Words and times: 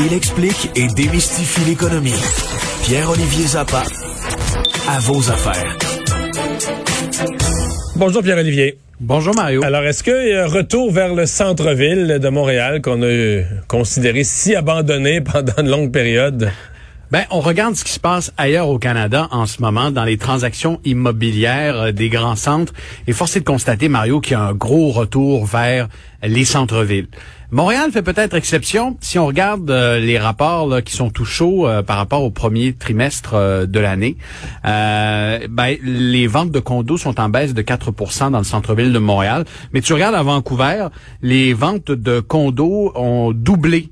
Il 0.00 0.12
explique 0.12 0.70
et 0.76 0.86
démystifie 0.94 1.64
l'économie. 1.64 2.14
Pierre-Olivier 2.84 3.46
Zappa, 3.48 3.82
à 4.88 5.00
vos 5.00 5.28
affaires. 5.28 5.76
Bonjour 7.96 8.22
Pierre-Olivier. 8.22 8.78
Bonjour 9.00 9.34
Mario. 9.34 9.64
Alors, 9.64 9.82
est-ce 9.82 10.04
qu'il 10.04 10.28
y 10.28 10.34
a 10.34 10.44
un 10.44 10.46
retour 10.46 10.92
vers 10.92 11.14
le 11.14 11.26
centre-ville 11.26 12.18
de 12.20 12.28
Montréal 12.28 12.80
qu'on 12.80 13.02
a 13.02 13.42
considéré 13.66 14.22
si 14.22 14.54
abandonné 14.54 15.20
pendant 15.20 15.54
une 15.58 15.68
longue 15.68 15.90
période? 15.90 16.52
Ben, 17.10 17.24
on 17.30 17.40
regarde 17.40 17.74
ce 17.74 17.84
qui 17.84 17.92
se 17.92 18.00
passe 18.00 18.34
ailleurs 18.36 18.68
au 18.68 18.78
Canada 18.78 19.28
en 19.30 19.46
ce 19.46 19.62
moment 19.62 19.90
dans 19.90 20.04
les 20.04 20.18
transactions 20.18 20.78
immobilières 20.84 21.76
euh, 21.80 21.92
des 21.92 22.10
grands 22.10 22.36
centres 22.36 22.74
et 23.06 23.14
force 23.14 23.34
est 23.34 23.40
de 23.40 23.46
constater, 23.46 23.88
Mario, 23.88 24.20
qu'il 24.20 24.32
y 24.32 24.34
a 24.34 24.42
un 24.42 24.52
gros 24.52 24.90
retour 24.90 25.46
vers 25.46 25.88
les 26.22 26.44
centres-villes. 26.44 27.08
Montréal 27.50 27.90
fait 27.90 28.02
peut-être 28.02 28.34
exception 28.34 28.98
si 29.00 29.18
on 29.18 29.26
regarde 29.26 29.70
euh, 29.70 29.98
les 29.98 30.18
rapports 30.18 30.82
qui 30.82 30.94
sont 30.94 31.08
tout 31.08 31.24
chauds 31.24 31.66
euh, 31.66 31.82
par 31.82 31.96
rapport 31.96 32.22
au 32.22 32.28
premier 32.30 32.74
trimestre 32.74 33.32
euh, 33.32 33.64
de 33.64 33.80
l'année. 33.80 34.18
ben, 34.64 35.76
les 35.82 36.26
ventes 36.26 36.50
de 36.50 36.60
condos 36.60 36.98
sont 36.98 37.18
en 37.18 37.30
baisse 37.30 37.54
de 37.54 37.62
4% 37.62 38.32
dans 38.32 38.38
le 38.38 38.44
centre-ville 38.44 38.92
de 38.92 38.98
Montréal. 38.98 39.46
Mais 39.72 39.80
tu 39.80 39.94
regardes 39.94 40.14
à 40.14 40.22
Vancouver, 40.22 40.88
les 41.22 41.54
ventes 41.54 41.90
de 41.90 42.20
condos 42.20 42.92
ont 42.94 43.32
doublé 43.32 43.88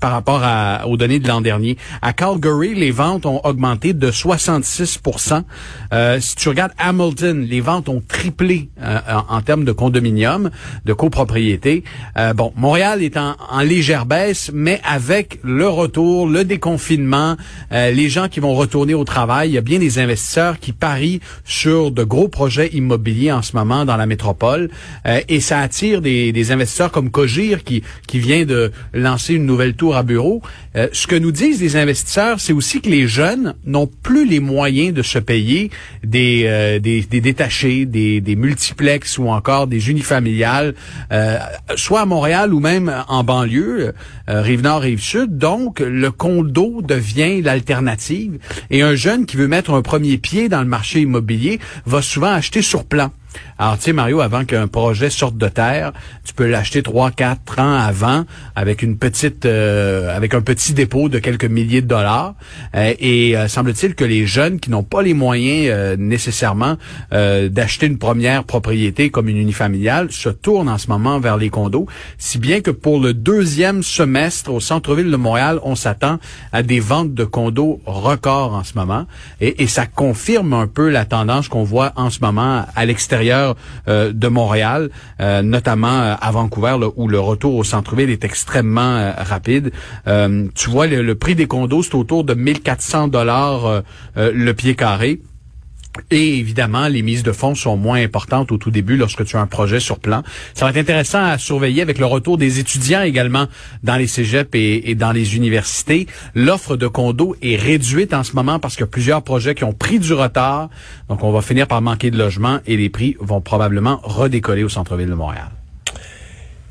par 0.00 0.10
rapport 0.10 0.42
aux 0.86 0.98
données 0.98 1.20
de 1.20 1.28
l'an 1.28 1.40
dernier. 1.40 1.78
À 2.02 2.12
Calgary, 2.12 2.74
les 2.74 2.90
ventes 2.90 3.24
ont 3.24 3.40
augmenté 3.44 3.94
de 3.94 4.10
66% 4.10 5.42
Si 6.20 6.36
tu 6.36 6.48
regardes 6.50 6.72
Hamilton, 6.76 7.46
les 7.48 7.62
ventes 7.62 7.88
ont 7.88 8.02
triplé 8.06 8.68
en, 8.78 9.36
en, 9.36 9.40
termes 9.40 9.64
de 9.64 9.72
condominium, 9.72 10.50
de 10.84 10.92
copropriété. 10.92 11.82
bon, 12.34 12.52
Montréal 12.56 12.77
Montréal 12.78 13.02
est 13.02 13.16
en, 13.16 13.34
légère 13.62 14.06
baisse, 14.06 14.52
mais 14.54 14.80
avec 14.84 15.40
le 15.42 15.66
retour, 15.66 16.28
le 16.28 16.44
déconfinement, 16.44 17.36
euh, 17.72 17.90
les 17.90 18.08
gens 18.08 18.28
qui 18.28 18.38
vont 18.38 18.54
retourner 18.54 18.94
au 18.94 19.02
travail, 19.02 19.48
il 19.48 19.54
y 19.54 19.58
a 19.58 19.62
bien 19.62 19.80
des 19.80 19.98
investisseurs 19.98 20.60
qui 20.60 20.70
parient 20.70 21.18
sur 21.44 21.90
de 21.90 22.04
gros 22.04 22.28
projets 22.28 22.68
immobiliers 22.68 23.32
en 23.32 23.42
ce 23.42 23.56
moment 23.56 23.84
dans 23.84 23.96
la 23.96 24.06
métropole, 24.06 24.70
euh, 25.06 25.20
et 25.28 25.40
ça 25.40 25.58
attire 25.58 26.00
des, 26.00 26.52
investisseurs 26.52 26.92
comme 26.92 27.10
Cogir 27.10 27.64
qui, 27.64 27.82
qui 28.06 28.20
vient 28.20 28.44
de 28.44 28.70
lancer 28.94 29.34
une 29.34 29.44
nouvelle 29.44 29.74
tour 29.74 29.96
à 29.96 30.04
bureau. 30.04 30.40
Euh, 30.76 30.86
ce 30.92 31.08
que 31.08 31.16
nous 31.16 31.32
disent 31.32 31.60
les 31.60 31.74
investisseurs, 31.74 32.38
c'est 32.38 32.52
aussi 32.52 32.80
que 32.80 32.88
les 32.88 33.08
jeunes 33.08 33.56
n'ont 33.66 33.88
plus 33.88 34.24
les 34.24 34.38
moyens 34.38 34.94
de 34.94 35.02
se 35.02 35.18
payer 35.18 35.72
des, 36.04 36.78
des, 36.80 37.20
détachés, 37.20 37.86
des, 37.86 38.20
des 38.20 38.36
multiplex 38.36 39.18
ou 39.18 39.30
encore 39.30 39.66
des 39.66 39.90
unifamiliales, 39.90 40.76
soit 41.74 42.02
à 42.02 42.06
Montréal 42.06 42.54
ou 42.54 42.60
même 42.60 42.67
même 42.68 43.04
en 43.08 43.24
banlieue, 43.24 43.94
euh, 44.28 44.42
rive 44.42 44.62
nord, 44.62 44.82
rive 44.82 45.00
sud. 45.00 45.38
Donc, 45.38 45.80
le 45.80 46.10
condo 46.10 46.82
devient 46.82 47.40
l'alternative. 47.40 48.38
Et 48.70 48.82
un 48.82 48.94
jeune 48.94 49.24
qui 49.26 49.36
veut 49.36 49.48
mettre 49.48 49.72
un 49.72 49.82
premier 49.82 50.18
pied 50.18 50.48
dans 50.48 50.60
le 50.60 50.66
marché 50.66 51.00
immobilier 51.00 51.60
va 51.86 52.02
souvent 52.02 52.32
acheter 52.32 52.62
sur 52.62 52.84
plan. 52.84 53.10
Alors, 53.60 53.76
tu 53.76 53.84
sais, 53.84 53.92
Mario, 53.92 54.20
avant 54.20 54.44
qu'un 54.44 54.68
projet 54.68 55.10
sorte 55.10 55.36
de 55.36 55.48
terre, 55.48 55.92
tu 56.24 56.32
peux 56.32 56.46
l'acheter 56.46 56.82
trois, 56.82 57.10
quatre 57.10 57.58
ans 57.58 57.76
avant 57.76 58.24
avec 58.54 58.82
une 58.82 58.96
petite, 58.98 59.46
euh, 59.46 60.16
avec 60.16 60.34
un 60.34 60.42
petit 60.42 60.74
dépôt 60.74 61.08
de 61.08 61.18
quelques 61.18 61.44
milliers 61.44 61.82
de 61.82 61.88
dollars. 61.88 62.34
Euh, 62.76 62.94
et 63.00 63.36
euh, 63.36 63.48
semble-t-il 63.48 63.96
que 63.96 64.04
les 64.04 64.26
jeunes 64.26 64.60
qui 64.60 64.70
n'ont 64.70 64.84
pas 64.84 65.02
les 65.02 65.14
moyens 65.14 65.98
nécessairement 65.98 66.76
d'acheter 67.10 67.86
une 67.86 67.98
première 67.98 68.44
propriété 68.44 69.10
comme 69.10 69.28
une 69.28 69.36
unifamiliale 69.36 70.12
se 70.12 70.28
tournent 70.28 70.68
en 70.68 70.78
ce 70.78 70.88
moment 70.88 71.18
vers 71.18 71.36
les 71.36 71.50
condos. 71.50 71.86
Si 72.16 72.38
bien 72.38 72.60
que 72.60 72.70
pour 72.70 73.00
le 73.00 73.14
deuxième 73.14 73.82
semestre 73.82 74.52
au 74.52 74.60
centre-ville 74.60 75.10
de 75.10 75.16
Montréal, 75.16 75.58
on 75.62 75.74
s'attend 75.74 76.18
à 76.52 76.62
des 76.62 76.80
ventes 76.80 77.14
de 77.14 77.24
condos 77.24 77.80
records 77.86 78.54
en 78.54 78.64
ce 78.64 78.74
moment. 78.74 79.06
Et, 79.40 79.62
et 79.62 79.66
ça 79.66 79.86
confirme 79.86 80.52
un 80.52 80.66
peu 80.66 80.88
la 80.88 81.04
tendance 81.04 81.48
qu'on 81.48 81.64
voit 81.64 81.92
en 81.96 82.10
ce 82.10 82.20
moment 82.20 82.64
à 82.74 82.84
l'extérieur 82.86 83.27
euh, 83.32 84.12
de 84.12 84.28
Montréal, 84.28 84.90
euh, 85.20 85.42
notamment 85.42 86.00
euh, 86.00 86.14
à 86.20 86.30
Vancouver, 86.30 86.76
où 86.96 87.08
le 87.08 87.20
retour 87.20 87.54
au 87.56 87.64
centre-ville 87.64 88.10
est 88.10 88.24
extrêmement 88.24 89.12
rapide. 89.16 89.70
tu 90.54 90.70
vois, 90.70 90.86
le, 90.86 91.14
prix 91.14 91.34
des 91.34 91.46
condos, 91.46 91.82
c'est 91.82 91.94
autour 91.94 92.24
de 92.24 92.34
1400 92.34 93.08
dollars 93.08 93.82
le 94.16 94.52
pied 94.52 94.74
carré. 94.74 95.20
Et 96.10 96.38
évidemment, 96.38 96.88
les 96.88 97.02
mises 97.02 97.22
de 97.22 97.32
fonds 97.32 97.54
sont 97.54 97.76
moins 97.76 98.00
importantes 98.02 98.52
au 98.52 98.56
tout 98.56 98.70
début 98.70 98.96
lorsque 98.96 99.24
tu 99.24 99.36
as 99.36 99.40
un 99.40 99.46
projet 99.46 99.80
sur 99.80 99.98
plan. 99.98 100.22
Ça 100.54 100.64
va 100.64 100.70
être 100.70 100.78
intéressant 100.78 101.22
à 101.24 101.38
surveiller 101.38 101.82
avec 101.82 101.98
le 101.98 102.06
retour 102.06 102.38
des 102.38 102.58
étudiants 102.60 103.02
également 103.02 103.46
dans 103.82 103.96
les 103.96 104.06
cégeps 104.06 104.50
et, 104.54 104.94
dans 104.94 105.12
les 105.12 105.36
universités. 105.36 106.06
L'offre 106.34 106.76
de 106.76 106.86
condos 106.86 107.36
est 107.42 107.56
réduite 107.56 108.14
en 108.14 108.22
ce 108.22 108.34
moment 108.34 108.58
parce 108.58 108.74
qu'il 108.74 108.82
y 108.82 108.88
a 108.88 108.90
plusieurs 108.90 109.22
projets 109.22 109.54
qui 109.54 109.64
ont 109.64 109.72
pris 109.72 109.98
du 109.98 110.12
retard. 110.12 110.70
Donc, 111.08 111.22
on 111.24 111.32
va 111.32 111.42
finir 111.42 111.66
par 111.66 111.82
manquer 111.82 112.10
de 112.10 112.18
logements 112.18 112.60
et 112.66 112.76
les 112.76 112.88
prix 112.88 113.16
vont 113.20 113.40
probablement 113.40 114.00
redécoller 114.02 114.64
au 114.64 114.68
centre-ville 114.68 115.08
de 115.08 115.14
Montréal. 115.14 115.57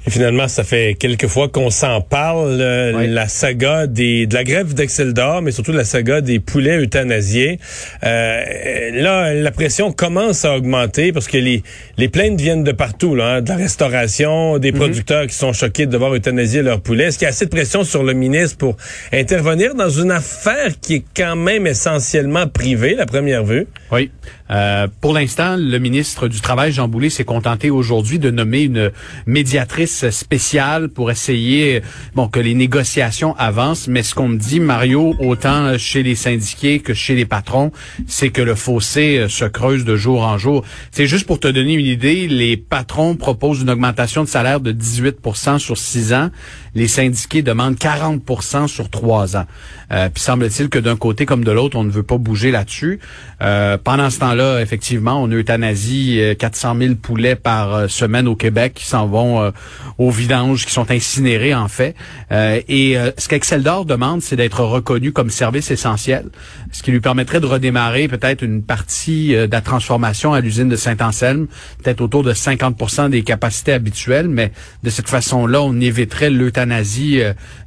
Et 0.07 0.09
finalement, 0.09 0.47
ça 0.47 0.63
fait 0.63 0.95
quelques 0.97 1.27
fois 1.27 1.49
qu'on 1.49 1.69
s'en 1.69 1.99
parle, 1.99 2.61
euh, 2.61 3.07
la 3.07 3.27
saga 3.27 3.87
des, 3.87 4.25
de 4.25 4.33
la 4.35 4.45
grève 4.45 4.73
d'Excel 4.73 5.13
d'or, 5.13 5.41
mais 5.41 5.51
surtout 5.51 5.73
la 5.73 5.83
saga 5.83 6.21
des 6.21 6.39
poulets 6.39 6.77
euthanasiés. 6.77 7.59
Euh, 8.05 8.91
là, 8.93 9.33
la 9.33 9.51
pression 9.51 9.91
commence 9.91 10.45
à 10.45 10.55
augmenter 10.55 11.11
parce 11.11 11.27
que 11.27 11.37
les, 11.37 11.61
les 11.97 12.07
plaintes 12.07 12.39
viennent 12.39 12.63
de 12.63 12.71
partout, 12.71 13.15
là, 13.15 13.35
hein, 13.35 13.41
de 13.41 13.49
la 13.49 13.57
restauration, 13.57 14.59
des 14.59 14.71
mhm. 14.71 14.77
producteurs 14.77 15.27
qui 15.27 15.35
sont 15.35 15.51
choqués 15.51 15.85
de 15.85 15.91
devoir 15.91 16.15
euthanasier 16.15 16.61
leurs 16.61 16.79
poulets. 16.79 17.07
Est-ce 17.07 17.17
qu'il 17.17 17.25
y 17.25 17.27
a 17.27 17.31
assez 17.31 17.45
de 17.45 17.51
pression 17.51 17.83
sur 17.83 18.03
le 18.03 18.13
ministre 18.13 18.57
pour 18.57 18.77
intervenir 19.11 19.75
dans 19.75 19.89
une 19.89 20.11
affaire 20.11 20.71
qui 20.79 20.95
est 20.95 21.03
quand 21.17 21.35
même 21.35 21.67
essentiellement 21.67 22.47
privée, 22.47 22.95
la 22.95 23.07
première 23.07 23.43
vue? 23.43 23.67
Oui. 23.91 24.11
Euh, 24.49 24.87
pour 25.01 25.13
l'instant, 25.13 25.55
le 25.57 25.77
ministre 25.77 26.27
du 26.27 26.41
Travail, 26.41 26.71
Jean 26.71 26.87
Boulet, 26.87 27.09
s'est 27.09 27.23
contenté 27.23 27.69
aujourd'hui 27.69 28.19
de 28.19 28.29
nommer 28.31 28.63
une 28.63 28.91
médiatrice 29.25 30.09
spéciale 30.09 30.89
pour 30.89 31.11
essayer 31.11 31.81
bon 32.13 32.27
que 32.27 32.39
les 32.39 32.53
négociations 32.53 33.35
avancent. 33.37 33.87
Mais 33.87 34.03
ce 34.03 34.13
qu'on 34.15 34.27
me 34.27 34.37
dit, 34.37 34.59
Mario, 34.59 35.15
autant 35.19 35.77
chez 35.77 36.03
les 36.03 36.15
syndiqués 36.15 36.79
que 36.79 36.93
chez 36.93 37.15
les 37.15 37.25
patrons, 37.25 37.71
c'est 38.07 38.29
que 38.29 38.41
le 38.41 38.55
fossé 38.55 39.17
euh, 39.17 39.29
se 39.29 39.45
creuse 39.45 39.85
de 39.85 39.95
jour 39.95 40.23
en 40.23 40.37
jour. 40.37 40.63
C'est 40.91 41.07
juste 41.07 41.25
pour 41.25 41.39
te 41.39 41.47
donner 41.47 41.73
une 41.73 41.85
idée, 41.85 42.27
les 42.27 42.57
patrons 42.57 43.15
proposent 43.15 43.61
une 43.61 43.69
augmentation 43.69 44.23
de 44.23 44.29
salaire 44.29 44.59
de 44.59 44.71
18% 44.71 45.59
sur 45.59 45.77
six 45.77 46.13
ans. 46.13 46.29
Les 46.75 46.87
syndiqués 46.87 47.41
demandent 47.41 47.75
40% 47.75 48.67
sur 48.67 48.89
trois 48.89 49.35
ans. 49.35 49.45
Euh, 49.91 50.09
puis 50.13 50.21
semble-t-il 50.21 50.69
que 50.69 50.79
d'un 50.79 50.95
côté 50.95 51.25
comme 51.25 51.43
de 51.43 51.51
l'autre, 51.51 51.77
on 51.77 51.83
ne 51.83 51.89
veut 51.89 52.03
pas 52.03 52.17
bouger 52.17 52.51
là-dessus. 52.51 52.99
Euh, 53.41 53.76
pendant 53.83 54.09
ce 54.09 54.19
temps-là, 54.19 54.61
effectivement, 54.61 55.21
on 55.21 55.27
euthanasie 55.31 56.21
400 56.37 56.75
000 56.79 56.95
poulets 56.95 57.35
par 57.35 57.73
euh, 57.73 57.87
semaine 57.87 58.27
au 58.27 58.35
Québec 58.35 58.73
qui 58.75 58.85
s'en 58.85 59.07
vont 59.07 59.41
euh, 59.41 59.51
au 59.97 60.09
vidange, 60.09 60.65
qui 60.65 60.71
sont 60.71 60.89
incinérés 60.91 61.53
en 61.53 61.67
fait. 61.67 61.95
Euh, 62.31 62.61
et 62.67 62.97
ce 63.17 63.27
qu'Exceldor 63.27 63.85
demande, 63.85 64.21
c'est 64.21 64.35
d'être 64.35 64.63
reconnu 64.63 65.11
comme 65.11 65.29
service 65.29 65.71
essentiel, 65.71 66.25
ce 66.71 66.83
qui 66.83 66.91
lui 66.91 66.99
permettrait 66.99 67.39
de 67.39 67.45
redémarrer 67.45 68.07
peut-être 68.07 68.43
une 68.43 68.63
partie 68.63 69.29
de 69.29 69.49
la 69.51 69.61
transformation 69.61 70.33
à 70.33 70.41
l'usine 70.41 70.69
de 70.69 70.75
Saint-Anselme, 70.75 71.47
peut-être 71.83 72.01
autour 72.01 72.23
de 72.23 72.33
50% 72.33 73.09
des 73.09 73.23
capacités 73.23 73.73
habituelles, 73.73 74.27
mais 74.27 74.51
de 74.83 74.89
cette 74.89 75.09
façon-là, 75.09 75.61
on 75.61 75.79
éviterait 75.79 76.29
l'euthanasie 76.29 77.21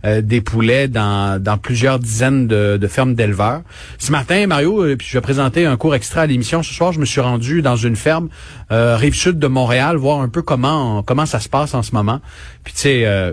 des 0.05 0.41
poulets 0.41 0.89
dans, 0.89 1.43
dans 1.43 1.59
plusieurs 1.59 1.99
dizaines 1.99 2.47
de, 2.47 2.77
de 2.77 2.87
fermes 2.87 3.15
d'éleveurs. 3.15 3.63
Ce 3.99 4.13
matin, 4.13 4.47
Mario, 4.47 4.85
puis 4.97 5.07
je 5.09 5.17
vais 5.17 5.23
présenter 5.23 5.67
un 5.67 5.77
cours 5.77 5.95
extra 6.01 6.23
à 6.23 6.27
l'émission 6.27 6.63
ce 6.63 6.73
soir, 6.73 6.93
je 6.93 6.99
me 6.99 7.05
suis 7.05 7.21
rendu 7.21 7.61
dans 7.61 7.77
une 7.77 7.95
ferme 7.95 8.31
euh, 8.73 8.97
rive 8.97 9.15
sud 9.15 9.39
de 9.39 9.47
Montréal, 9.49 9.97
voir 9.97 10.23
un 10.23 10.31
peu 10.31 10.41
comment 10.41 11.03
comment 11.03 11.27
ça 11.27 11.41
se 11.41 11.49
passe 11.51 11.75
en 11.75 11.83
ce 11.83 11.95
moment. 11.95 12.23
Puis 12.65 12.73
tu 12.73 12.81
sais, 12.81 13.03
euh, 13.05 13.33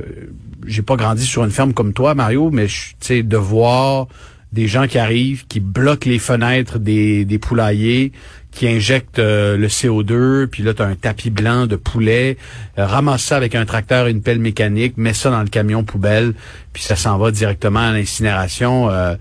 j'ai 0.65 0.81
pas 0.81 0.97
grandi 0.97 1.23
sur 1.23 1.45
une 1.45 1.51
ferme 1.51 1.71
comme 1.71 1.93
toi, 1.93 2.13
Mario, 2.13 2.49
mais 2.51 2.67
tu 2.67 2.95
sais 2.99 3.23
de 3.23 3.37
voir 3.37 4.07
des 4.51 4.67
gens 4.67 4.87
qui 4.87 4.97
arrivent, 4.97 5.47
qui 5.47 5.61
bloquent 5.61 6.09
les 6.09 6.19
fenêtres 6.19 6.77
des, 6.77 7.23
des 7.23 7.39
poulaillers, 7.39 8.11
qui 8.57 8.67
injecte 8.67 9.19
euh, 9.19 9.55
le 9.55 9.67
CO2, 9.67 10.47
puis 10.47 10.63
là, 10.63 10.73
tu 10.73 10.81
as 10.81 10.85
un 10.85 10.95
tapis 10.95 11.29
blanc 11.29 11.67
de 11.67 11.75
poulet, 11.75 12.37
euh, 12.79 12.87
ramasse 12.87 13.21
ça 13.21 13.37
avec 13.37 13.53
un 13.53 13.65
tracteur 13.65 14.07
et 14.07 14.11
une 14.11 14.23
pelle 14.23 14.39
mécanique, 14.39 14.97
met 14.97 15.13
ça 15.13 15.29
dans 15.29 15.41
le 15.41 15.47
camion 15.47 15.83
poubelle, 15.83 16.33
puis 16.73 16.81
ça 16.81 16.95
s'en 16.95 17.19
va 17.19 17.29
directement 17.29 17.89
à 17.89 17.91
l'incinération. 17.91 18.89
Euh, 18.89 19.15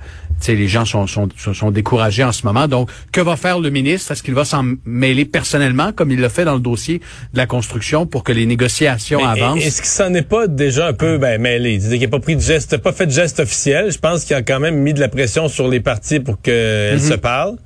les 0.49 0.69
gens 0.69 0.85
sont, 0.85 1.07
sont, 1.07 1.29
sont 1.37 1.71
découragés 1.71 2.25
en 2.25 2.33
ce 2.33 2.47
moment. 2.47 2.69
Donc, 2.69 2.91
que 3.13 3.21
va 3.21 3.37
faire 3.37 3.59
le 3.59 3.71
ministre? 3.71 4.13
Est-ce 4.13 4.23
qu'il 4.23 4.35
va 4.35 4.45
s'en 4.45 4.65
mêler 4.85 5.25
personnellement, 5.25 5.93
comme 5.93 6.11
il 6.11 6.21
l'a 6.21 6.29
fait 6.29 6.45
dans 6.45 6.55
le 6.55 6.61
dossier 6.61 7.01
de 7.33 7.39
la 7.39 7.47
construction, 7.47 8.07
pour 8.07 8.25
que 8.25 8.33
les 8.33 8.47
négociations 8.47 9.25
avancent? 9.27 9.65
Est-ce 9.65 9.83
qu'il 9.83 9.91
s'en 9.91 10.15
est 10.15 10.29
pas 10.29 10.47
déjà 10.47 10.89
un 10.89 10.93
peu 10.93 11.19
ben, 11.19 11.41
mêlé? 11.41 11.75
Il 11.75 12.01
n'a 12.01 12.09
pas 12.09 12.21
pris 12.21 12.37
de 12.37 12.41
geste, 12.41 12.77
pas 12.79 12.93
fait 12.93 13.07
de 13.07 13.13
geste 13.13 13.41
officiel. 13.41 13.91
Je 13.91 13.99
pense 13.99 14.25
qu'il 14.25 14.37
a 14.37 14.43
quand 14.43 14.61
même 14.61 14.77
mis 14.77 14.95
de 14.95 15.01
la 15.01 15.09
pression 15.09 15.49
sur 15.49 15.69
les 15.69 15.81
parties 15.81 16.21
pour 16.21 16.41
qu'elles 16.41 16.99
mm-hmm. 16.99 17.09
se 17.09 17.15
parlent. 17.15 17.57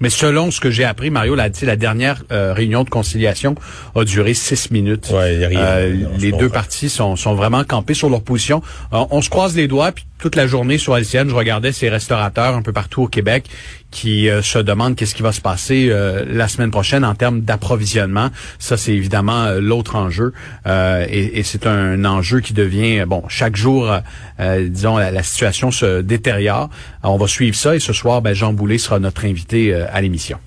Mais 0.00 0.10
selon 0.10 0.50
ce 0.50 0.60
que 0.60 0.70
j'ai 0.70 0.84
appris, 0.84 1.10
Mario 1.10 1.34
l'a 1.34 1.48
dit, 1.48 1.64
la 1.64 1.76
dernière 1.76 2.22
euh, 2.30 2.52
réunion 2.54 2.84
de 2.84 2.88
conciliation 2.88 3.56
a 3.96 4.04
duré 4.04 4.32
six 4.32 4.70
minutes. 4.70 5.10
Ouais, 5.12 5.44
rien, 5.46 5.60
euh, 5.60 6.04
les 6.18 6.30
deux 6.30 6.48
parties 6.48 6.88
sont, 6.88 7.16
sont 7.16 7.34
vraiment 7.34 7.64
campées 7.64 7.94
sur 7.94 8.08
leur 8.08 8.22
position. 8.22 8.62
Euh, 8.92 9.04
on 9.10 9.22
se 9.22 9.28
croise 9.28 9.56
les 9.56 9.66
doigts, 9.66 9.90
puis 9.90 10.04
toute 10.18 10.34
la 10.34 10.46
journée 10.46 10.78
sur 10.78 10.96
LCN, 10.96 11.28
je 11.28 11.34
regardais 11.34 11.72
ces 11.72 11.88
restaurateurs 11.88 12.54
un 12.54 12.62
peu 12.62 12.72
partout 12.72 13.02
au 13.02 13.06
Québec 13.08 13.44
qui 13.90 14.28
euh, 14.28 14.42
se 14.42 14.58
demandent 14.58 14.96
qu'est-ce 14.96 15.14
qui 15.14 15.22
va 15.22 15.32
se 15.32 15.40
passer 15.40 15.88
euh, 15.90 16.24
la 16.28 16.48
semaine 16.48 16.70
prochaine 16.70 17.04
en 17.04 17.14
termes 17.14 17.40
d'approvisionnement. 17.40 18.28
Ça, 18.58 18.76
c'est 18.76 18.92
évidemment 18.92 19.44
euh, 19.44 19.60
l'autre 19.60 19.96
enjeu. 19.96 20.32
et, 20.66 21.38
et 21.38 21.42
c'est 21.42 21.66
un 21.66 22.04
enjeu 22.04 22.40
qui 22.40 22.52
devient, 22.52 23.04
bon, 23.06 23.22
chaque 23.28 23.56
jour, 23.56 23.90
disons, 24.38 24.98
la, 24.98 25.22
situation 25.22 25.70
se 25.70 26.00
détériore. 26.00 26.68
on 27.02 27.16
va 27.16 27.26
suivre 27.26 27.56
ça 27.56 27.74
et 27.74 27.80
ce 27.80 27.92
soir, 27.92 28.22
ben, 28.22 28.34
Jean 28.34 28.52
Boulet 28.52 28.78
sera 28.78 28.98
notre 28.98 29.24
invité 29.24 29.74
à 29.74 30.00
l'émission. 30.00 30.38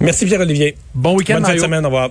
Merci 0.00 0.26
Pierre-Olivier. 0.26 0.76
Bon 0.94 1.16
week-end, 1.16 1.34
Bonne 1.34 1.46
fin 1.46 1.54
de 1.54 1.60
semaine, 1.60 1.84
au 1.84 1.88
revoir. 1.88 2.10